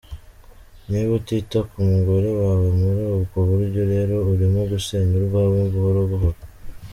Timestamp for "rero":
3.93-4.15